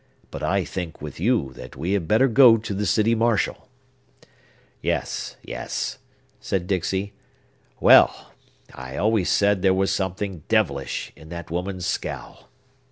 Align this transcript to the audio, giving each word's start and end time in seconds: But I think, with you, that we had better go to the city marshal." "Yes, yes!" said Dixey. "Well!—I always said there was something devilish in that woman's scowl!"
But 0.31 0.41
I 0.41 0.65
think, 0.65 0.99
with 0.99 1.19
you, 1.19 1.53
that 1.53 1.75
we 1.75 1.91
had 1.91 2.07
better 2.07 2.27
go 2.27 2.57
to 2.57 2.73
the 2.73 2.87
city 2.87 3.13
marshal." 3.13 3.69
"Yes, 4.81 5.35
yes!" 5.43 5.99
said 6.39 6.65
Dixey. 6.65 7.13
"Well!—I 7.79 8.97
always 8.97 9.29
said 9.29 9.61
there 9.61 9.75
was 9.75 9.91
something 9.91 10.41
devilish 10.47 11.13
in 11.15 11.29
that 11.29 11.51
woman's 11.51 11.85
scowl!" 11.85 12.49